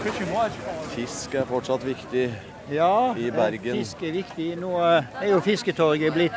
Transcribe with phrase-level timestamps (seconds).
[0.00, 2.30] Fisk er fortsatt viktig.
[2.72, 3.74] Ja, I Bergen.
[3.74, 4.46] Ja, fisk er viktig.
[4.60, 6.32] Nå eh, er jo fisketorget blitt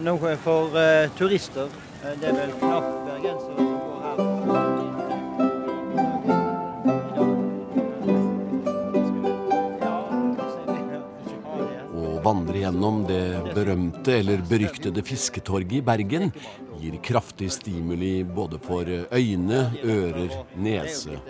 [0.00, 1.68] noe for uh, turister.
[2.00, 4.16] Eh, Det er vel knapt bergensere som går her.
[11.90, 16.32] Å vandre gjennom det berømte eller beryktede fisketorget i Bergen
[16.80, 21.20] gir kraftig stimuli både for øyne, ører, nese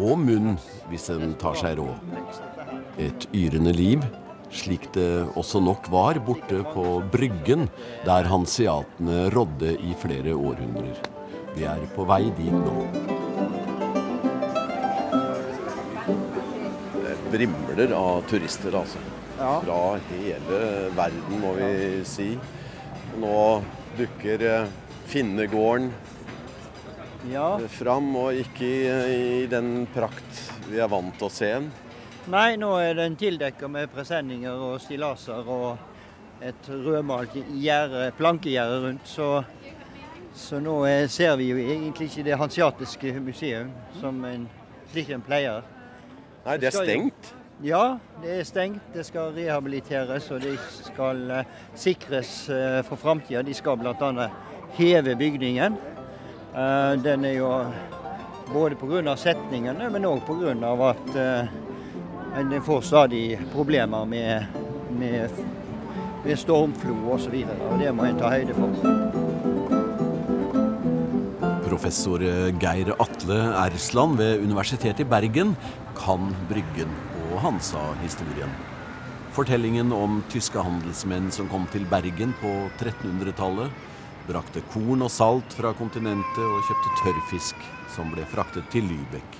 [0.00, 0.56] og munn
[0.90, 2.00] hvis en tar seg råd.
[3.00, 4.02] Et yrende liv,
[4.50, 7.68] slik det også nok var borte på Bryggen,
[8.06, 10.98] der hanseatene rådde i flere århundrer.
[11.54, 12.84] Vi er på vei dit nå.
[17.00, 19.02] Det vrimler av turister, altså.
[19.40, 19.54] Ja.
[19.64, 19.80] Fra
[20.10, 20.60] hele
[20.96, 21.72] verden, må vi
[22.04, 22.32] si.
[23.20, 23.36] Nå
[23.98, 24.72] dukker eh,
[25.10, 25.88] Finnegården
[27.28, 27.58] Ja.
[27.68, 28.88] fram, og ikke i,
[29.42, 31.70] i den prakt vi er vant til å se den.
[32.30, 39.08] Nei, nå er den tildekka med presenninger og stillaser og et rødmalt gjerde, plankegjerde rundt.
[39.08, 39.28] Så,
[40.36, 44.48] så nå er, ser vi jo egentlig ikke det hansiatiske museum som en,
[44.92, 45.66] slik en pleier.
[46.46, 47.34] Nei, det er stengt.
[47.64, 48.84] Ja, det er stengt.
[48.94, 53.42] Det skal rehabiliteres og det skal eh, sikres eh, for framtida.
[53.44, 54.28] De skal bl.a.
[54.78, 55.76] heve bygningen.
[56.54, 57.50] Eh, den er jo
[58.52, 59.16] både pga.
[59.16, 60.90] setningene, men òg pga.
[60.90, 64.46] at eh, en får stadig problemer med,
[64.98, 65.30] med,
[66.24, 67.44] med stormflo osv.
[67.78, 68.70] Det må en ta høyde for.
[71.68, 72.20] Professor
[72.60, 75.54] Geir Atle Ersland ved Universitetet i Bergen
[75.96, 76.90] kan Bryggen
[77.30, 78.50] og Hansa-historien.
[79.30, 83.70] Fortellingen om tyske handelsmenn som kom til Bergen på 1300-tallet,
[84.28, 89.38] brakte korn og salt fra kontinentet og kjøpte tørrfisk som ble fraktet til Lübeck.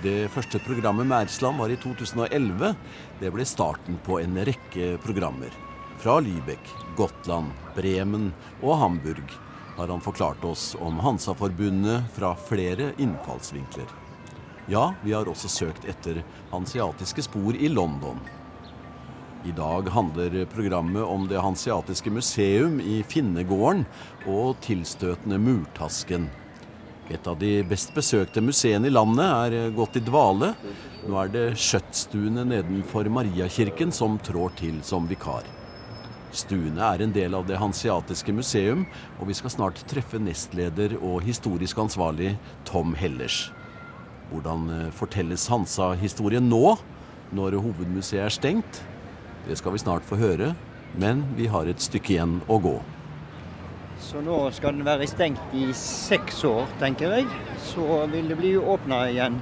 [0.00, 2.72] Det første programmet med Ersland var i 2011.
[3.20, 5.52] Det ble starten på en rekke programmer.
[6.00, 8.30] Fra Lübeck, Gotland, Bremen
[8.62, 9.34] og Hamburg
[9.76, 13.92] har han forklart oss om Hansa-forbundet fra flere innfallsvinkler.
[14.72, 16.22] Ja, vi har også søkt etter
[16.52, 18.20] hansiatiske spor i London.
[19.44, 23.86] I dag handler programmet om Det hanseatiske museum i Finnegården
[24.28, 26.26] og tilstøtende Murtasken.
[27.08, 30.52] Et av de best besøkte museene i landet er gått i dvale.
[31.08, 35.48] Nå er det skjøttstuene nedenfor Mariakirken som trår til som vikar.
[36.36, 38.84] Stuene er en del av Det hanseatiske museum,
[39.18, 42.36] og vi skal snart treffe nestleder og historisk ansvarlig
[42.68, 43.48] Tom Hellers.
[44.30, 46.76] Hvordan eh, fortelles Hansa-historien nå,
[47.32, 48.84] når hovedmuseet er stengt?
[49.48, 50.54] Det skal vi snart få høre,
[51.00, 52.76] men vi har et stykke igjen å gå.
[54.00, 57.26] Så nå skal den være stengt i seks år, tenker jeg.
[57.62, 59.36] Så vil det bli åpna igjen.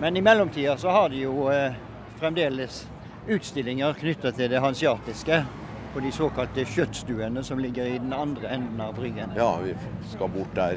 [0.00, 1.74] Men i mellomtida så har de jo eh,
[2.20, 2.84] fremdeles
[3.26, 5.40] utstillinger knytta til det hansiatiske.
[5.94, 9.32] På de såkalte kjøttstuene som ligger i den andre enden av Bryggen.
[9.36, 9.72] Ja, vi
[10.12, 10.76] skal bort der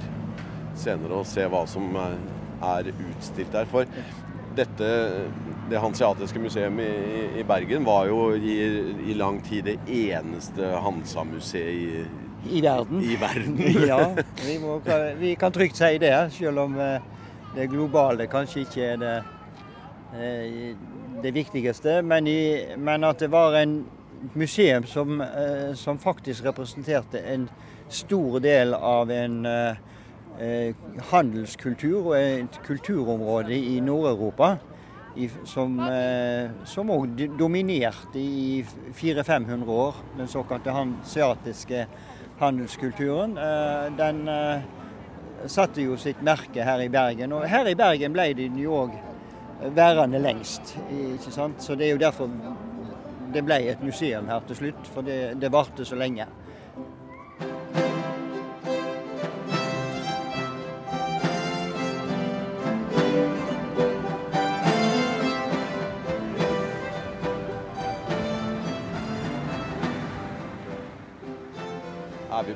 [0.79, 2.15] senere og se hva som er,
[2.63, 3.67] er utstilt der.
[3.67, 3.83] For
[4.55, 4.89] dette,
[5.69, 8.55] det hanseatiske museet i, i Bergen var jo i,
[9.09, 12.05] i lang tid det eneste Hansa-museet i,
[12.49, 13.03] I verden.
[13.03, 13.59] i verden.
[13.91, 13.99] ja,
[14.47, 14.79] vi, må,
[15.19, 17.01] vi kan trygt si det, selv om eh,
[17.55, 19.15] det globale kanskje ikke er det,
[20.15, 20.75] eh,
[21.23, 22.01] det viktigste.
[22.01, 23.81] Men, i, men at det var en
[24.33, 27.49] museum som, eh, som faktisk representerte en
[27.89, 29.45] stor del av en
[31.11, 34.55] handelskultur og et kulturområde i Nord-Europa.
[35.43, 39.95] Som eh, som også dominerte i 400-500 år.
[40.17, 41.87] Den såkalte hanseatiske
[42.39, 43.37] handelskulturen.
[43.37, 44.61] Eh, Den eh,
[45.47, 47.33] satte jo sitt merke her i Bergen.
[47.33, 48.95] Og her i Bergen ble den jo òg
[49.75, 50.77] værende lengst.
[50.91, 51.63] ikke sant?
[51.63, 52.29] Så det er jo derfor
[53.33, 54.87] det ble et museum her til slutt.
[54.93, 56.25] For det, det varte så lenge.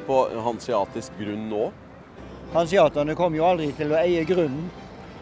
[0.08, 1.68] På hanseatisk grunn nå?
[2.54, 4.68] Hansiaterne kom jo aldri til å eie grunnen,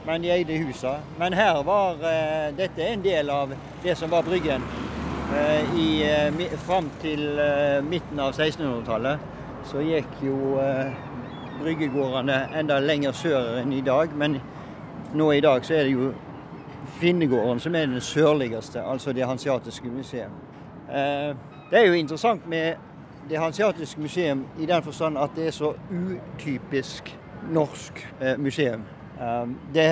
[0.05, 0.97] men de eide husa.
[1.19, 4.65] Men her var eh, Dette en del av det som var Bryggen
[5.37, 7.23] eh, i, eh, fram til
[7.87, 9.29] midten av 1600-tallet.
[9.69, 10.57] Så gikk jo
[11.61, 14.11] bryggegårdene enda lenger sør enn i dag.
[14.17, 14.39] Men
[15.13, 16.11] nå i dag så er det jo
[16.97, 20.33] Finnegården som er den sørligste, altså det hansiatiske museet.
[20.89, 22.81] Det er jo interessant med
[23.29, 27.17] det hansiatiske museum i den forstand at det er så utypisk
[27.51, 28.83] norsk eh, museum.
[29.19, 29.89] Eh, det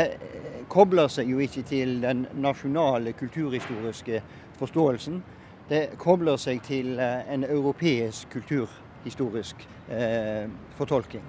[0.69, 4.21] kobler seg jo ikke til den nasjonale kulturhistoriske
[4.59, 5.23] forståelsen.
[5.69, 11.23] Det kobler seg til en europeisk kulturhistorisk eh, fortolking.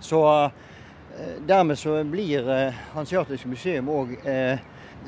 [0.00, 4.58] Så eh, dermed så blir eh, Hanseatisk museum òg eh,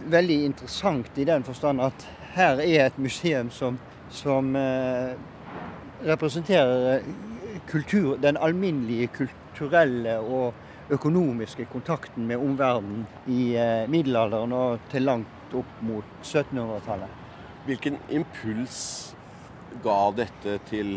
[0.09, 3.79] veldig interessant i den forstand at her er et museum som,
[4.11, 5.17] som eh,
[6.05, 7.03] representerer
[7.69, 10.55] kultur, den alminnelige kulturelle og
[10.91, 17.25] økonomiske kontakten med omverdenen i eh, middelalderen og til langt opp mot 1700-tallet.
[17.69, 18.79] Hvilken impuls
[19.85, 20.97] ga dette til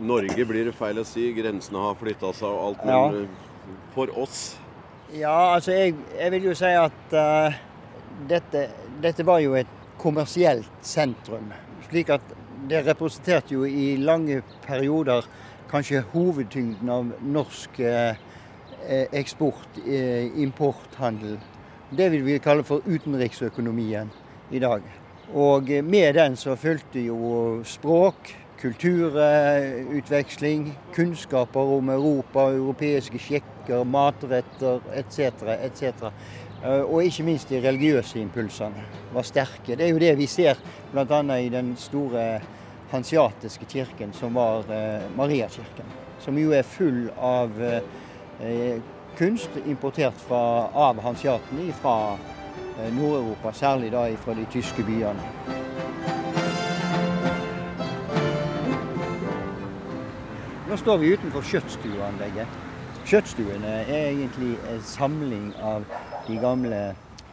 [0.00, 1.30] Norge, blir det feil å si?
[1.36, 3.78] Grensene har flytta seg og alt, men ja.
[3.94, 4.42] for oss?
[5.14, 7.56] Ja, altså jeg, jeg, vil jo si at uh,
[8.28, 8.66] dette,
[9.04, 9.70] dette var jo et
[10.00, 11.52] kommersielt sentrum.
[11.86, 12.34] Slik at
[12.68, 15.22] det representerte jo i lange perioder
[15.70, 18.16] kanskje hovedtyngden av norsk eh,
[19.12, 21.38] eksport, eh, importhandel.
[21.90, 24.10] Det vil vi kalle for utenriksøkonomien
[24.50, 24.82] i dag.
[25.34, 35.18] Og med den så fulgte jo språk, kulturutveksling, kunnskaper om Europa, europeiske sjekker, matretter etc.
[35.58, 35.82] etc.
[36.64, 39.76] Eh, og ikke minst de religiøse impulsene var sterke.
[39.76, 40.60] Det er jo det vi ser
[40.92, 41.20] bl.a.
[41.36, 42.40] i den store
[42.90, 45.86] hansiatiske kirken, som var eh, Mariakirken.
[46.20, 48.80] Som jo er full av eh,
[49.18, 52.16] kunst importert fra, av hansiatene fra
[52.90, 55.22] Nord-Europa, særlig da fra de tyske byene.
[60.74, 62.54] Nå står vi utenfor skjøttstueanlegget.
[63.06, 65.84] Kjøttstuene er egentlig en samling av
[66.26, 66.80] de gamle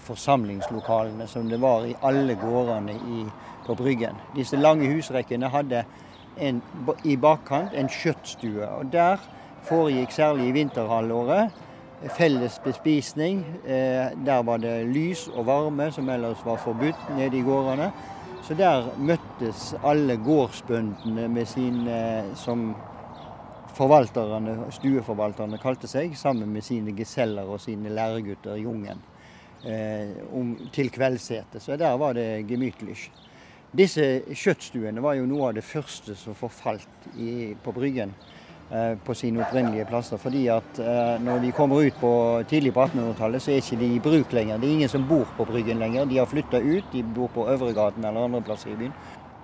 [0.06, 3.24] forsamlingslokalene som det var i alle gårdene i,
[3.66, 4.18] på Bryggen.
[4.36, 5.84] Disse lange husrekkene hadde
[6.40, 6.62] en,
[7.04, 8.68] i bakkant en kjøttstue.
[8.68, 9.22] og Der
[9.68, 11.52] foregikk særlig i vinterhalvåret
[12.10, 13.46] felles bespisning.
[13.66, 17.92] Eh, der var det lys og varme, som ellers var forbudt nede i gårdene.
[18.42, 22.72] Så der møttes alle gårdsbøndene med sine, som
[23.78, 29.04] forvalterne, stueforvalterne kalte seg, sammen med sine geseller og sine læregutter i Jungen,
[29.64, 31.62] eh, om, til kveldssete.
[31.62, 32.98] Så der var det gemytlig.
[33.72, 34.04] Disse
[34.36, 38.10] kjøttstuene var jo noe av det første som forfalt i, på Bryggen
[38.68, 40.20] eh, på sine opprinnelige plasser.
[40.20, 42.12] fordi at eh, når de kommer ut på
[42.52, 44.58] tidlig på 1800-tallet, så er ikke de i bruk lenger.
[44.60, 46.06] Det er ingen som bor på Bryggen lenger.
[46.06, 48.98] De har flytta ut, de bor på Øvregaten eller andre plasser i byen.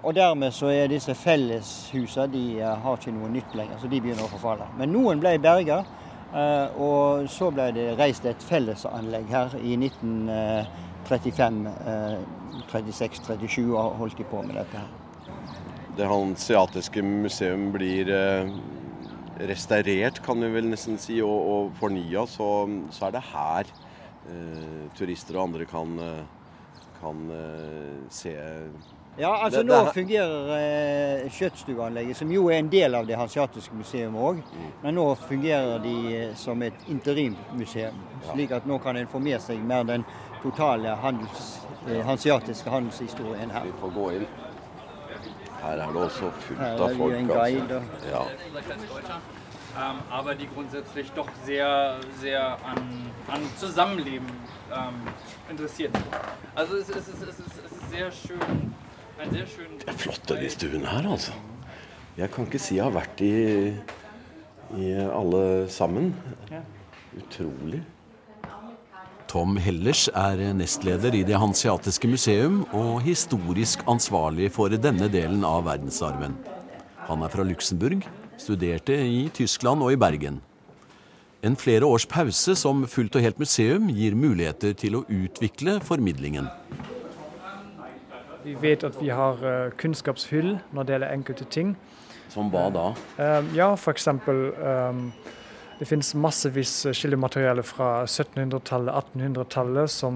[0.04, 4.02] Og dermed så er disse felleshusene de eh, har ikke noe nytt lenger, så de
[4.02, 4.68] begynner å forfalle.
[4.76, 5.80] Men noen ble berga,
[6.34, 10.84] eh, og så ble det reist et fellesanlegg her i 1935.
[11.07, 11.59] 36,
[12.69, 14.89] 37 holdt de på med dette her.
[15.98, 18.51] Det hanseatiske museum blir eh,
[19.50, 22.51] restaurert, kan vi vel nesten si, og, og fornya, så,
[22.94, 23.71] så, er det her
[24.30, 25.98] eh, turister og andre kan,
[27.00, 28.36] kan eh, se
[29.19, 33.18] ja, altså det, det, Nå fungerer eh, kjøttstueanlegget, som jo er en del av det
[33.18, 34.44] hansiatiske museet òg.
[34.45, 34.68] Mm.
[34.83, 37.98] Men nå fungerer de eh, som et interimmuseum.
[38.30, 40.06] Slik at nå kan en få med seg mer den
[40.44, 43.63] totale handels, eh, hansiatiske handelshistorien her.
[43.63, 44.28] Vi får gå inn.
[45.62, 47.13] Her er det også fullt av folk.
[47.13, 47.44] Er.
[47.44, 47.81] Altså.
[48.12, 48.22] Ja.
[49.78, 54.28] Ähm, aber die grundsätzlich doch sehr, sehr an, an Zusammenleben
[54.74, 55.01] ähm,
[55.51, 56.07] interessiert sind.
[56.56, 58.73] Also es, es, es, es, ist, es ist sehr schön
[59.18, 59.42] det
[59.88, 61.31] er flotte de stuene her, altså.
[62.18, 63.73] Jeg kan ikke si jeg har vært i,
[64.78, 66.12] i alle sammen.
[67.18, 67.81] Utrolig.
[69.28, 75.66] Tom Hellers er nestleder i Det hanseatiske museum og historisk ansvarlig for denne delen av
[75.68, 76.38] verdensarven.
[77.10, 78.06] Han er fra Luxembourg,
[78.40, 80.40] studerte i Tyskland og i Bergen.
[81.44, 86.48] En flere års pause som fullt og helt museum gir muligheter til å utvikle formidlingen.
[88.48, 91.76] Vi vet at vi har uh, kunnskapshull når det gjelder enkelte ting.
[92.31, 92.88] Som hva da?
[93.19, 94.07] Uh, ja, f.eks.
[95.78, 100.16] Det finnes massevis skillemateriale fra 1700-tallet, 1800-tallet som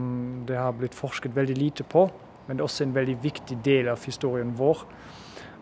[0.50, 2.08] det har blitt forsket veldig lite på.
[2.48, 4.82] Men det er også en veldig viktig del av historien vår.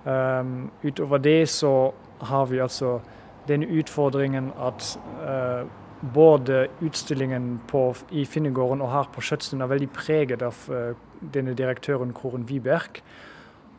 [0.05, 1.91] Um, utover det så
[2.31, 3.01] har vi altså
[3.49, 4.87] den utfordringen at
[5.19, 5.67] uh,
[6.15, 11.57] både utstillingen på, i Finnegården og her på Skjøtstuen er veldig preget av uh, denne
[11.59, 13.01] direktøren Koren Wiberg.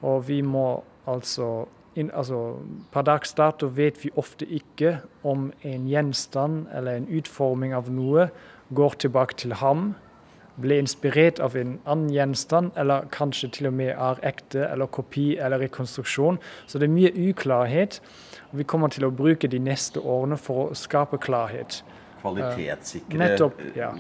[0.05, 2.61] Og vi må altså, in, altså
[2.93, 8.29] Per dags dato vet vi ofte ikke om en gjenstand eller en utforming av noe
[8.75, 9.95] går tilbake til ham,
[10.61, 15.33] ble inspirert av en annen gjenstand, eller kanskje til og med er ekte, eller kopi
[15.39, 16.39] eller rekonstruksjon.
[16.67, 18.01] Så det er mye uklarhet.
[18.53, 21.81] Vi kommer til å bruke de neste årene for å skape klarhet.
[22.21, 23.95] Kvalitetssikre uh, Nettopp, ja.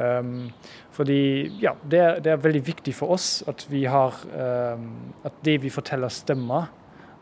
[0.00, 0.48] Um,
[0.94, 4.86] fordi ja, det er, det er, veldig viktig for oss at vi har um,
[5.26, 6.70] at det vi forteller, stemmer.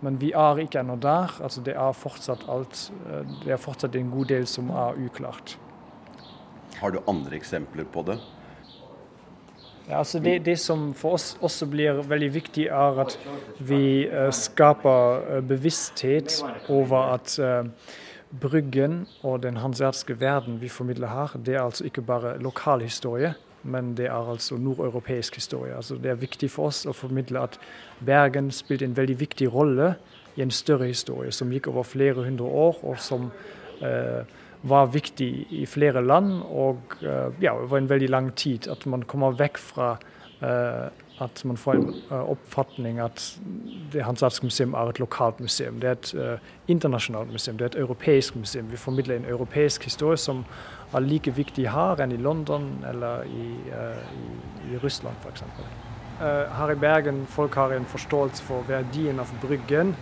[0.00, 1.34] Men vi er ikke ennå der.
[1.42, 5.58] altså Det er fortsatt alt, eh, det er fortsatt en god del som er uklart.
[6.78, 8.18] Har du andre eksempler på det?
[9.88, 13.16] Ja, altså det, det, som for oss også blir veldig viktig, er at
[13.58, 17.38] vi uh, skaper uh, bevissthet over at
[18.28, 23.32] Bryggen og den hanseatiske verden vi formidler her, det er altså ikke bare lokal historie,
[23.62, 25.74] men det er altså nordeuropeisk historie.
[25.76, 27.58] Altså det er viktig for oss å formidle at
[28.04, 29.94] Bergen spilte en veldig viktig rolle
[30.36, 33.30] i en større historie som gikk over flere hundre år, og som
[33.82, 34.22] eh,
[34.62, 36.38] var viktig i flere land.
[36.46, 38.68] Og eh, ja, over en veldig lang tid.
[38.70, 39.90] At man kommer vekk fra
[40.38, 40.86] eh,
[41.20, 43.38] at man får en uh, oppfatning at
[43.92, 45.80] det Hanseatiske museum er et lokalt museum.
[45.80, 48.70] Det er et uh, internasjonalt museum, det er et europeisk museum.
[48.70, 50.44] Vi formidler en europeisk historie som
[50.95, 55.45] er like viktig her enn i London eller i, uh, i, i Russland f.eks.
[56.18, 59.95] her i Bergen folk har en forståelse for verdien av Bryggen.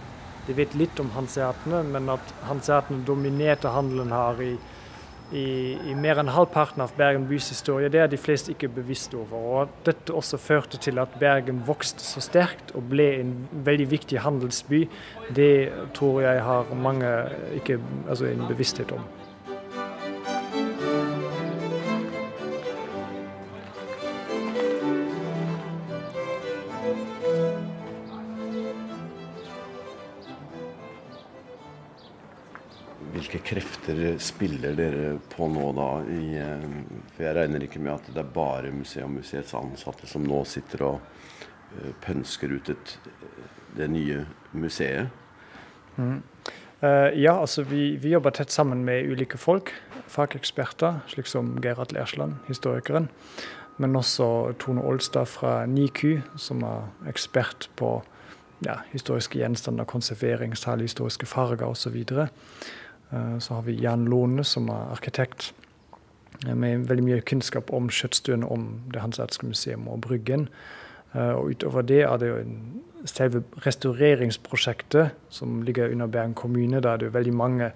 [0.47, 4.55] De vet litt om hanseatene, men at hanseatene dominerte handelen her i
[5.35, 7.91] i, i, mer enn halvparten av Bergen bys historie.
[7.91, 9.35] Det er de fleste ikke bevisst over.
[9.37, 13.35] Og dette også førte til at Bergen vokste så sterkt og ble en
[13.67, 14.85] veldig viktig handelsby,
[15.35, 17.13] det tror jeg har mange
[17.59, 19.03] ikke altså en bevissthet om.
[33.87, 35.91] Krefter spiller dere på nå, da?
[36.11, 36.65] I, eh,
[37.15, 40.43] for jeg regner ikke med at det er bare museet og museets ansatte som nå
[40.45, 42.97] sitter og uh, pønsker ut et,
[43.77, 45.07] det nye museet?
[45.97, 46.19] Mm.
[46.83, 49.71] Uh, ja, altså vi, vi, jobber tett sammen med ulike folk.
[50.11, 53.07] Fageksperter, slik som Gerhard Lersland, historikeren.
[53.79, 58.01] Men også Tone Olstad fra NIKU, som er ekspert på
[58.65, 61.97] ja, historiske gjenstander, konservering, særlig historiske farger osv.
[61.97, 62.27] Eh, så
[63.11, 65.53] har vi Jan Lone, som er arkitekt
[66.47, 70.49] eh, med veldig mye kunnskap om Kjøttstuen, om Det hanseatiske museum og Bryggen.
[71.15, 72.43] Eh, og utover det er det jo
[73.07, 76.81] selve restaureringsprosjektet som ligger under Bergen kommune.
[76.81, 77.73] Der er det veldig mange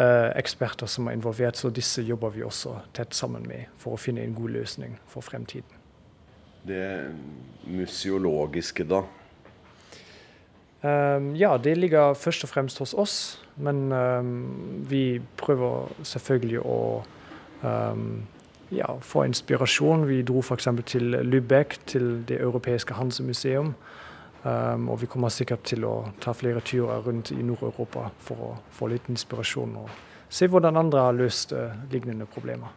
[0.00, 4.22] eksperter som er involvert, så disse jobber vi også tett sammen med for å finne
[4.22, 5.68] en god løsning for fremtiden.
[6.64, 7.10] Det
[7.66, 9.02] museologiske, da?
[11.36, 13.16] Ja, det ligger først og fremst hos oss.
[13.60, 14.34] Men um,
[14.88, 16.78] vi prøver selvfølgelig å
[17.62, 18.04] um,
[18.70, 20.06] ja, få inspirasjon.
[20.08, 20.68] Vi dro f.eks.
[20.86, 23.74] til Lübeck, til det europeiske Hansemuseum.
[24.44, 28.52] Um, og vi kommer sikkert til å ta flere turer rundt i Nord-Europa for å
[28.72, 29.90] få litt inspirasjon og
[30.32, 32.72] se hvordan andre har løst uh, lignende problemer.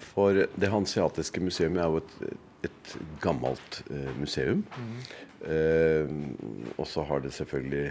[0.00, 2.38] For Det hanseatiske museum er jo et,
[2.70, 4.64] et gammelt uh, museum.
[4.78, 4.96] Mm.
[5.44, 7.90] Uh, og så har det selvfølgelig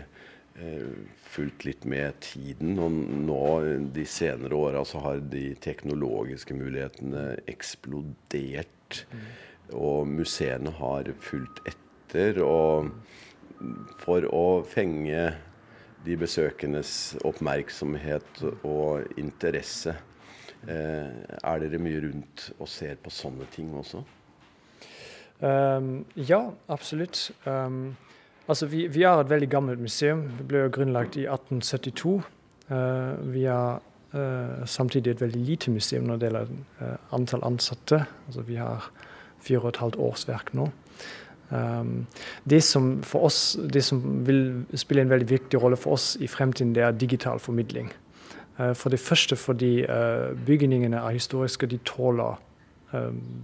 [1.33, 2.77] fulgt litt med tiden.
[2.81, 2.93] Og
[3.25, 3.45] nå
[3.95, 9.03] de senere åra så har de teknologiske mulighetene eksplodert.
[9.09, 9.25] Mm.
[9.79, 12.41] Og museene har fulgt etter.
[12.45, 12.91] Og
[14.03, 15.31] for å fenge
[16.03, 19.95] de besøkendes oppmerksomhet og interesse,
[20.67, 24.03] eh, er dere mye rundt og ser på sånne ting også?
[25.43, 27.31] Um, ja, absolutt.
[27.45, 27.95] Um,
[28.47, 30.25] Altså, vi, vi, har et veldig gammelt museum.
[30.37, 32.17] Det ble jo grunnlagt i 1872.
[32.67, 33.79] Uh, eh, vi har
[34.15, 38.03] uh, samtidig et veldig lite museum når det gjelder uh, antall ansatte.
[38.27, 38.89] Altså, vi har
[39.43, 40.67] fire og et halvt årsverk nå.
[41.53, 42.05] Um,
[42.49, 46.27] det som for oss, det som vil spille en veldig viktig rolle for oss i
[46.27, 47.91] fremtiden, det er digital formidling.
[48.75, 49.85] for det første fordi
[50.45, 52.37] bygningene er historiske, de tåler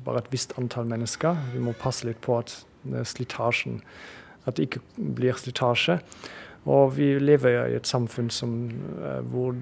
[0.06, 1.36] bare et visst antall mennesker.
[1.54, 2.54] Vi må passe litt på at
[3.04, 3.82] slitasjen
[4.48, 6.00] at det ikke blir slitasje.
[6.70, 9.56] Og vi lever i et samfunn som, eh, hvor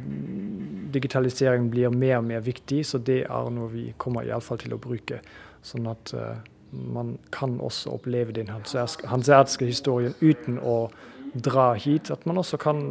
[0.94, 4.82] digitalisering blir mer og mer viktig, så det er noe vi kommer iallfall til å
[4.82, 5.22] bruke.
[5.62, 6.38] Sånn at uh,
[6.72, 10.90] man kan også oppleve den hanseatiske historien uten å
[11.34, 12.12] dra hit.
[12.12, 12.82] At man også kan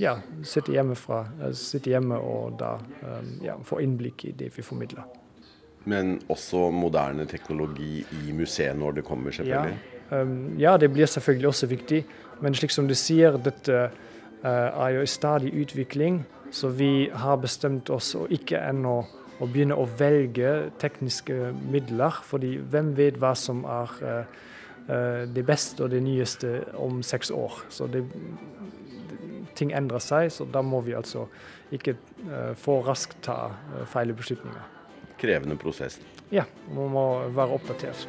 [0.00, 4.64] ja, sitte, hjemmefra, uh, sitte hjemme og da um, ja, få innblikk i det vi
[4.64, 5.04] formidler.
[5.84, 9.76] Men også moderne teknologi i museet når det kommer, selvfølgelig?
[9.76, 9.91] Ja.
[10.58, 12.04] Ja, det blir selvfølgelig også viktig,
[12.42, 13.78] men slik som du sier, dette
[14.42, 14.48] uh,
[14.84, 16.22] er jo i stadig utvikling.
[16.52, 18.96] Så vi har bestemt oss å ikke ennå
[19.42, 22.20] å begynne å velge tekniske midler.
[22.22, 24.24] fordi hvem vet hva som er uh,
[24.90, 27.64] uh, det beste og det nyeste om seks år.
[27.70, 28.04] Så det,
[29.54, 31.26] ting endrer seg, så da må vi altså
[31.72, 31.94] ikke
[32.56, 33.52] for raskt ta
[33.88, 34.64] feil beslutninger.
[35.18, 36.00] krevende prosess.
[36.32, 37.04] Ja, man må
[37.36, 38.08] være oppdatert.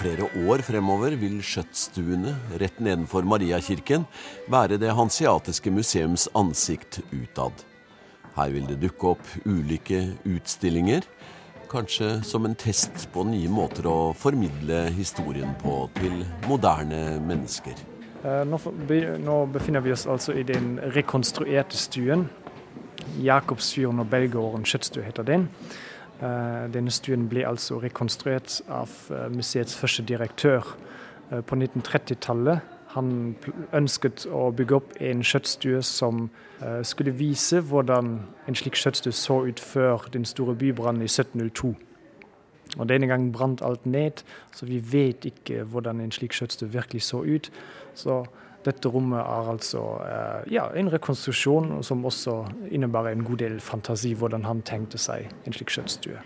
[0.00, 4.06] Flere år fremover vil skjøttstuene rett nedenfor Mariakirken
[4.50, 7.52] være det hansiatiske museums ansikt utad.
[8.36, 11.04] Her vil det dukke opp ulike utstillinger,
[11.70, 17.76] kanskje som en test på nye måter å formidle historien på til moderne mennesker.
[18.24, 22.28] Eh, nå, befinner vi oss altså i den rekonstruerte stuen.
[23.20, 25.48] Jakobsfjorden og Belgården skjøttstue heter den.
[26.20, 30.66] Eh, denne stuen ble altså rekonstruert av eh, museets første direktør
[31.30, 32.60] eh, på 1930-tallet.
[32.92, 33.12] Han
[33.72, 36.24] ønsket å bygge opp en skjøttstue som
[36.84, 38.08] skulle vise hvordan
[38.50, 41.70] en slik skjøttstue så ut før den store bybrannen i 1702.
[42.76, 47.06] Og Denne gangen brant alt ned, så vi vet ikke hvordan en slik skjøttstue virkelig
[47.06, 47.48] så ut.
[47.94, 48.24] Så
[48.64, 52.36] dette rommet er altså eh, ja, en rekonstruksjon som også
[52.68, 56.20] innebærer en god del fantasi, hvordan han tenkte seg en slik skjøttstue.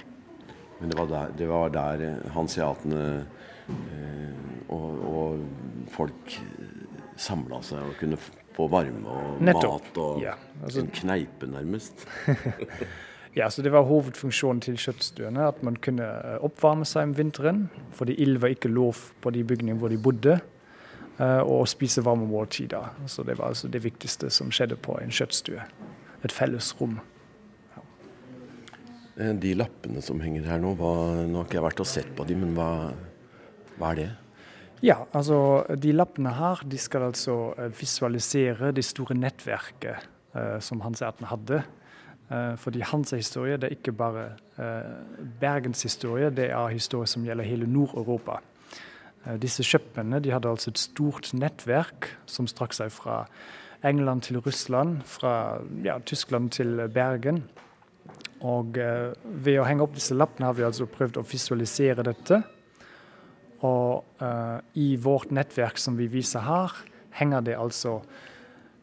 [0.81, 3.05] Men det var der, det var der hanseatene
[3.71, 5.45] eh, og, og,
[5.95, 6.39] folk
[7.21, 8.17] samla seg og kunne
[8.57, 9.85] få varme og Nettopp.
[9.85, 12.03] mat og ja, altså, en kneipe, nærmest.
[13.39, 17.69] ja, så Det var hovedfunksjonen til skjøttstuene, at man kunne eh, oppvarme seg om vinteren.
[17.95, 20.41] Fordi ild var ikke lov på de bygningene hvor de bodde.
[21.15, 22.91] Eh, og spise varme måltider.
[23.07, 25.63] Så det var altså det viktigste som skjedde på en kjøttstue.
[26.27, 26.99] Et felles rom.
[27.77, 27.85] Ja.
[29.23, 32.11] Eh, de lappene som henger her nå, hva, nå har ikke jeg vært og sett
[32.19, 32.69] på de, men hva,
[33.79, 34.11] hva er det?
[34.85, 35.39] Ja, altså
[35.81, 41.63] de lappene her de skal altså eh, visualisere det store nettverket eh, som Erten hadde.
[42.27, 44.91] Eh, fordi Hans historie det er ikke bare eh,
[45.41, 48.41] Bergens historie, det er historie som gjelder hele Nord-Europa.
[49.25, 53.25] Eh, disse kjøpmennene de hadde altså et stort nettverk som strakk seg fra
[53.85, 57.45] England til Russland, fra ja, Tyskland til Bergen.
[58.45, 62.43] Og eh, ved å henge opp disse lappene har vi altså prøvd å visualisere dette.
[63.65, 66.77] Og eh, i vårt nettverk som vi viser her,
[67.15, 68.01] henger det altså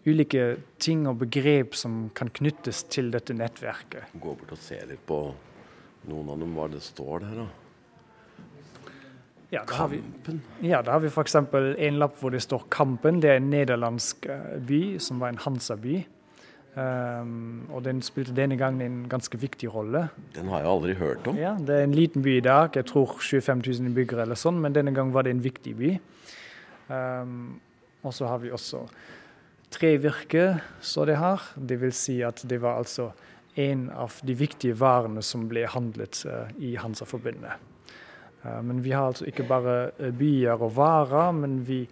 [0.07, 4.15] ulike ting og begrep som kan knyttes til dette nettverket.
[4.17, 5.19] Gå bort og se litt på
[6.09, 7.43] noen av dem, hva det står der.
[7.43, 7.60] da.
[9.51, 9.99] Ja, da har vi,
[10.63, 11.35] ja, da har vi f.eks.
[11.35, 13.19] en lapp hvor det står 'Kampen'.
[13.19, 16.05] Det er en nederlandsk eh, by som var en Hansa-by.
[16.71, 20.05] Um, og den spilte denne gangen en ganske viktig rolle.
[20.35, 21.35] Den har jeg aldri hørt om.
[21.35, 22.69] Ja, Det er en liten by i dag.
[22.75, 25.99] Jeg tror 25 000 innbyggere eller sånn, men denne gangen var det en viktig by.
[26.87, 27.59] Um,
[28.03, 28.85] og så har vi også
[29.69, 31.43] trevirke, så det her.
[31.57, 33.11] Det vil si at det var altså
[33.59, 37.59] en av de viktige varene som ble handlet uh, i Hansa-forbundet.
[38.43, 41.83] Eh, men vi har altså ikke bare eh, byer og varer, men vi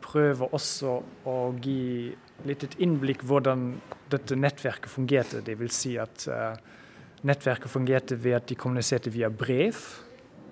[0.00, 0.96] prøver også
[1.28, 2.10] å gi
[2.48, 3.74] litt et innblikk hvordan
[4.10, 5.42] dette nettverket fungerte.
[5.44, 6.56] Det vil si at uh,
[7.28, 9.76] nettverket fungerte ved at de kommuniserte via brev.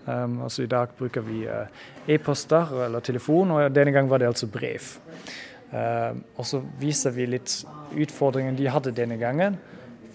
[0.04, 1.40] Um, altså I dag bruker vi
[2.06, 4.92] e-poster eller telefon, og denne gang var det altså brev.
[5.72, 7.56] Uh, og så viser vi litt
[7.96, 9.58] utfordringen de hadde denne gangen.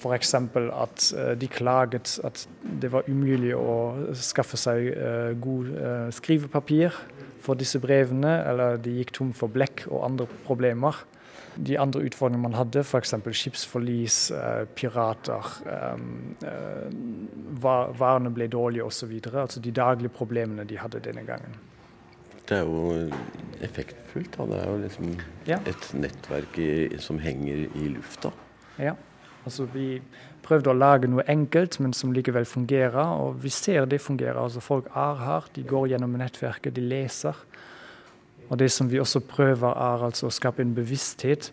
[0.03, 0.33] F.eks.
[0.35, 2.43] at eh, de klaget at
[2.81, 6.99] det var umulig å skaffe seg eh, god eh, skrivepapir
[7.43, 11.01] for disse brevene, eller de gikk tom for blekk og andre problemer.
[11.55, 13.13] De andre utfordringene man hadde, f.eks.
[13.37, 14.17] skipsforlis,
[14.73, 15.51] pirater,
[17.59, 19.11] varene ble dårlige osv.
[19.27, 21.59] Altså de daglige problemene de hadde denne gangen.
[22.47, 23.09] Det er jo
[23.63, 24.37] effektfullt.
[24.37, 24.47] Da.
[24.49, 25.13] Det er jo liksom
[25.47, 25.59] ja.
[25.69, 26.71] et nettverk i,
[27.03, 28.33] som henger i lufta.
[28.79, 28.95] Ja.
[29.43, 30.01] Altså Vi
[30.43, 33.15] prøvde å lage noe enkelt, men som likevel fungerer.
[33.23, 34.39] Og vi ser det fungerer.
[34.39, 37.37] Altså Folk er her, de går gjennom nettverket, de leser.
[38.49, 41.51] Og det som vi også prøver, er altså å skape en bevissthet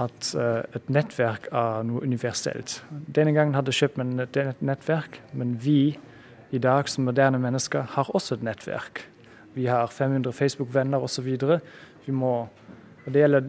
[0.00, 2.78] at uh, et nettverk er noe universelt.
[2.90, 5.98] Denne gangen hadde kjøpmenn et nettverk, men vi
[6.52, 9.04] i dag som moderne mennesker har også et nettverk.
[9.54, 11.28] Vi har 500 Facebook-venner osv.
[12.06, 12.32] Vi må
[13.02, 13.48] og det gjelder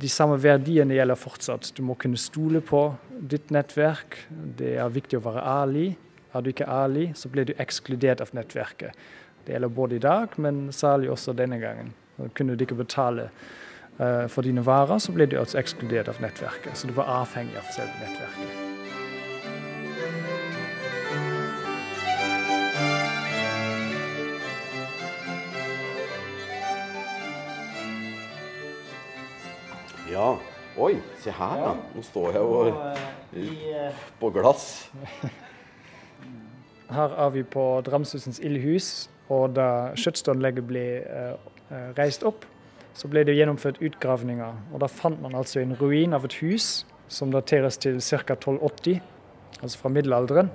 [0.00, 1.70] De samme verdiene gjelder fortsatt.
[1.76, 4.18] Du må kunne stole på ditt nettverk.
[4.30, 5.86] Det er viktig å være ærlig.
[6.32, 8.96] Er du ikke ærlig, så blir du ekskludert av nettverket.
[9.46, 11.92] Det gjelder både i dag, men særlig også denne gangen.
[12.34, 13.28] Kunne du ikke betale
[14.00, 16.76] uh, for dine varer, så blir du også ekskludert av nettverket.
[16.76, 18.75] Så du var avhengig av selve nettverket.
[30.16, 30.36] Ja.
[30.80, 31.72] Oi, se her, da.
[31.92, 32.60] Nå står jeg jo
[33.36, 34.86] eh, på glass.
[36.96, 39.66] Her er vi på Dramshusens ildhus, og da
[39.98, 42.46] skjøtstanlegget ble eh, reist opp,
[42.96, 44.56] så ble det gjennomført utgravninger.
[44.72, 48.38] Og da fant man altså en ruin av et hus som dateres til ca.
[48.38, 49.02] 1280,
[49.60, 50.48] altså fra middelalderen.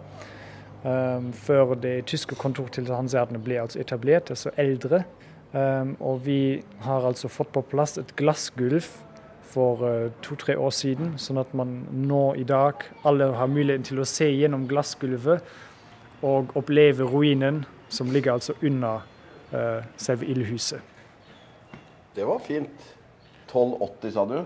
[0.82, 5.04] Um, før det tyske kontortilhanseatene ble altså etablert, altså eldre.
[5.54, 8.90] Um, og vi har altså fått på plass et glassgulv
[9.52, 14.02] for uh, to-tre år siden, sånn at man nå i dag alle har muligheten til
[14.02, 15.44] å se gjennom glassgulvet
[16.26, 19.04] og oppleve ruinen som ligger altså under
[19.52, 20.82] uh, selve ildhuset.
[22.16, 22.90] Det var fint.
[23.52, 24.38] 1280, sa du?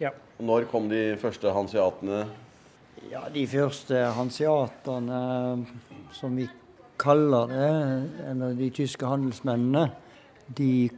[0.00, 0.12] Ja.
[0.42, 2.24] Når kom de første hanseatene?
[3.10, 5.20] Ja, De første hanseaterne,
[6.12, 6.46] som vi
[7.00, 7.70] kaller det,
[8.30, 9.88] eller de tyske handelsmennene,
[10.56, 10.90] de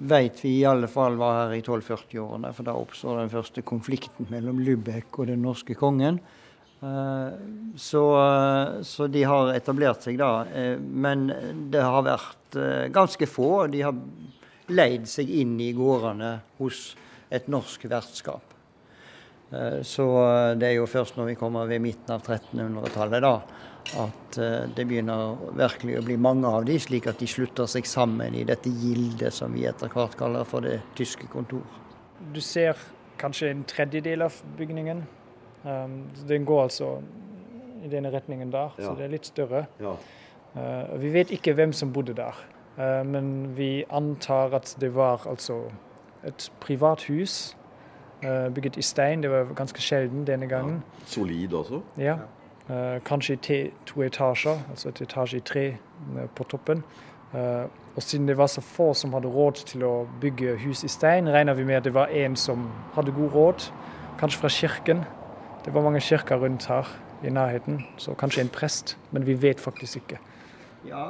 [0.00, 2.52] vet vi i alle fall var her i 1240-årene.
[2.56, 6.20] For da oppstår den første konflikten mellom Lübeck og den norske kongen.
[6.80, 7.28] Eh,
[7.76, 8.04] så,
[8.86, 10.32] så, de har etablert seg da.
[10.48, 11.28] Eh, men
[11.72, 13.66] det har vært eh, ganske få.
[13.72, 13.96] De har
[14.70, 16.90] leid seg inn i gårdene hos
[17.30, 18.50] et norsk vertskap.
[19.50, 23.34] Eh, så eh, det er jo først når vi kommer ved midten av 1300-tallet da,
[24.00, 27.88] at eh, det begynner virkelig å bli mange av de, slik at de slutter seg
[27.88, 31.64] sammen i dette gildet som vi etter hvert kaller for det tyske kontor.
[32.34, 32.78] Du ser
[33.20, 35.04] kanskje en tredjedel av bygningen.
[35.64, 36.94] Um, den går altså
[37.84, 38.86] i denne retningen der, ja.
[38.86, 39.66] så det er litt større.
[39.80, 39.96] Ja.
[40.54, 42.38] Uh, vi vet ikke hvem som bodde der.
[42.80, 45.62] Eh, men vi antar at det var altså
[46.24, 47.56] et privat hus
[48.22, 49.22] eh, bygget i stein.
[49.22, 50.82] Det var ganske sjelden denne gangen.
[51.00, 51.06] Ja.
[51.06, 51.82] Solid også?
[51.98, 52.16] Ja.
[52.70, 55.64] Uh, kanskje i to etasjer, altså et etasje i tre
[56.36, 56.84] på toppen.
[57.32, 60.90] Uh, og siden det var så få som hadde råd til å bygge hus i
[60.90, 63.66] stein, regner vi med at det var en som hadde god råd,
[64.20, 65.02] kanskje fra kirken.
[65.64, 66.86] Det var mange kirker rundt her
[67.26, 70.20] i nærheten, så kanskje en prest, men vi vet faktisk ikke.
[70.86, 71.08] Ja,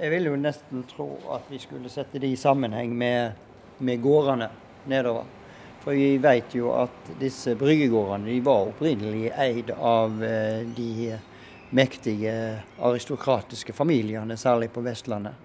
[0.00, 3.36] jeg vil jo nesten tro at vi skulle sette det i sammenheng med,
[3.78, 4.48] med gårdene
[4.86, 5.28] nedover.
[5.82, 11.18] For vi vet jo at disse bryggegårdene de var opprinnelig eid av eh, de
[11.70, 12.32] mektige
[12.80, 15.36] aristokratiske familiene, særlig på Vestlandet.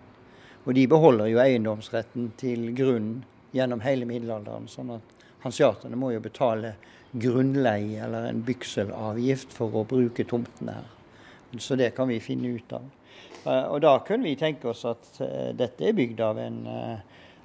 [0.63, 4.67] Og de beholder jo eiendomsretten til grunnen gjennom hele middelalderen.
[4.67, 6.76] sånn at hansiatene må jo betale
[7.12, 10.91] grunnleie eller en bykselavgift for å bruke tomtene her.
[11.60, 12.88] Så det kan vi finne ut av.
[13.46, 16.63] Eh, og da kunne vi tenke oss at eh, dette er bygd av en,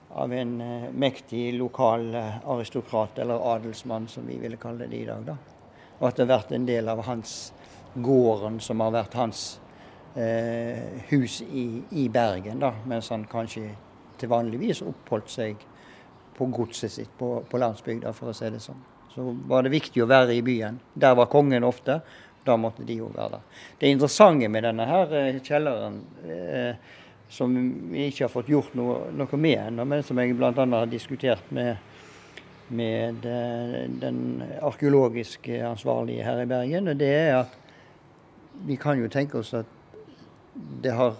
[0.08, 0.56] av en
[0.96, 5.24] mektig lokal aristokrat, eller adelsmann, som vi ville kalle det i dag.
[5.26, 5.36] da.
[5.98, 7.32] Og at det har vært en del av hans
[7.94, 9.42] gården som har vært hans
[10.14, 13.72] eh, hus i, i, Bergen, da, mens han kanskje
[14.18, 15.66] til vanligvis oppholdt seg
[16.38, 18.80] på godset sitt på, på landsbygda, for å si det sånn.
[19.14, 20.78] Så var det viktig å være i byen.
[20.94, 22.00] Der var kongen ofte.
[22.46, 23.64] Da måtte de jo være der.
[23.80, 26.94] Det interessante med denne her eh, kjelleren, eh,
[27.28, 27.54] som
[27.92, 30.52] vi ikke har fått gjort noe, noe med ennå, men som jeg bl.a.
[30.52, 31.76] har diskutert med,
[32.68, 37.58] med eh, den arkeologiske ansvarlige her i Bergen, og det er at
[38.68, 39.68] vi kan jo tenke oss at
[40.82, 41.18] det har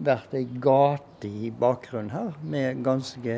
[0.00, 3.36] vært ei gate i bakgrunnen her med ganske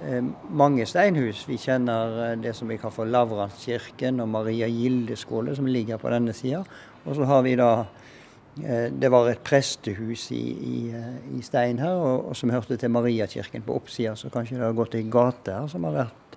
[0.00, 1.42] Eh, mange steinhus.
[1.48, 6.08] Vi kjenner eh, det som vi kaller for Lavranskirken og Maria Gildeskåle, som ligger på
[6.08, 6.62] denne sida.
[7.04, 7.84] Og så har vi da
[8.56, 10.94] Det var et prestehus i, i,
[11.38, 14.16] i stein her, og, og, som hørte til Mariakirken på oppsida.
[14.18, 16.36] Så kanskje det har gått ei gate her som har vært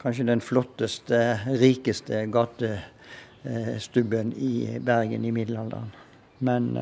[0.00, 5.90] kanskje den flotteste, rikeste gatestubben i Bergen i middelalderen.
[6.38, 6.78] Men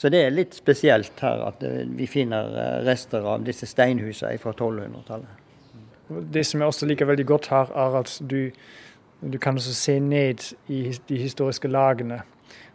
[0.00, 4.38] så det er litt spesielt her at eh, vi finner eh, rester av disse steinhusene
[4.40, 5.34] fra 1200-tallet.
[6.32, 8.48] Det som jeg også liker veldig godt her, er at du,
[9.20, 12.22] du kan også se ned i de historiske lagene.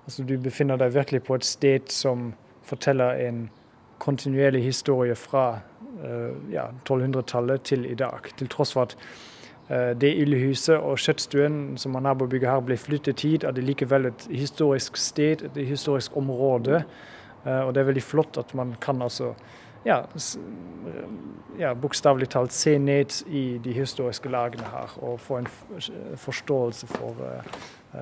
[0.06, 2.34] Altså, du befinner deg virkelig på et sted som
[2.66, 3.48] forteller en
[4.00, 5.60] kontinuerlig historie fra
[6.04, 8.30] uh, ja, 1200-tallet til i dag.
[8.38, 8.96] Til tross for at
[9.70, 13.56] uh, det ildhuset og kjøttstuen som man har på bygget her, ble flyttet hit, er
[13.56, 16.84] det likevel et historisk sted, et historisk område
[17.46, 19.34] Uh, og det er veldig flott at man kan altså
[19.86, 20.00] ja,
[21.60, 25.48] ja bokstavelig talt se ned i de historiske lagene her og få en
[26.18, 27.22] forståelse for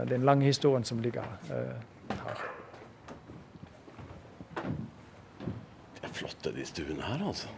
[0.09, 1.27] den lange historien som ligger
[2.09, 2.45] her.
[6.43, 7.51] Det stuene her, altså.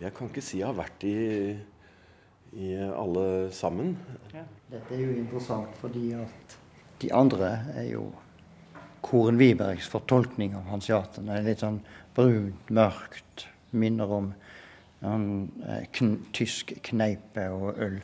[0.00, 1.16] Jeg kan ikke si jeg har vært i,
[2.56, 3.92] i alle sammen.
[4.32, 4.46] Ja.
[4.70, 6.56] Dette er jo interessant fordi at
[7.00, 8.10] de andre er jo
[9.00, 11.80] Koren Wibergs fortolkning av hansiaterne er litt sånn
[12.16, 13.46] brunt, mørkt.
[13.70, 14.32] Minner om
[15.06, 15.26] en
[15.64, 18.00] eh, kn tysk kneipe og øl.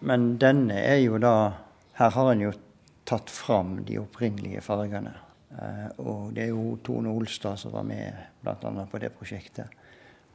[0.00, 1.34] Men denne er jo da
[1.98, 2.50] Her har en jo
[3.04, 5.12] tatt fram de opprinnelige fargene.
[5.58, 8.86] Eh, og det er jo Tone Olstad som var med bl.a.
[8.90, 9.68] på det prosjektet.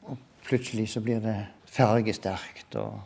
[0.08, 1.38] Og plutselig så blir det
[1.72, 3.00] fargesterkt og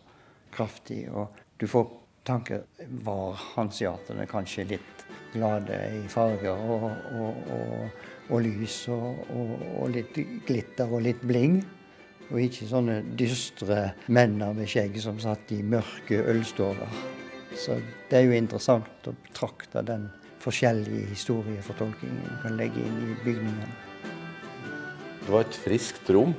[0.51, 1.87] kraftig, og du får
[2.27, 2.65] tanker
[3.01, 6.83] Var hanseaterne kanskje litt glade i farger og,
[7.17, 11.61] og, og, og lys og, litt glitter og litt bling?
[12.31, 16.93] Og ikke sånne dystre menn med skjegg som satt i mørke ølstover.
[17.57, 17.79] Så
[18.11, 20.05] det er jo interessant å betrakte den
[20.41, 23.69] forskjellige historiefortolkninger du kan legge inn i bygningene.
[25.21, 26.33] Det var et friskt rom.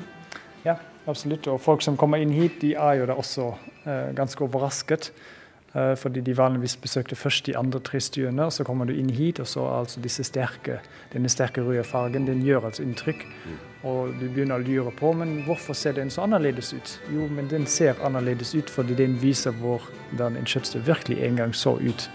[0.67, 1.47] Ja, absolutt.
[1.51, 3.53] Og folk som kommer inn hit, de er jo da også
[3.87, 5.13] eh, ganske overrasket.
[5.75, 9.11] Eh, fordi de vanligvis besøkte først de andre tre stuene, og så kommer du inn
[9.11, 10.81] hit, og så altså disse sterke,
[11.13, 13.25] denne sterke røde fargen den gjør altså inntrykk.
[13.25, 13.61] Mm.
[13.89, 16.99] Og du begynner å lure på men hvorfor ser den så annerledes ut.
[17.15, 21.57] Jo, men den ser annerledes ut fordi den viser hvordan en kjøttstøv virkelig en gang
[21.57, 22.11] så ut.